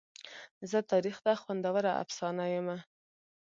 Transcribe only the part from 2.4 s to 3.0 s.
یمه.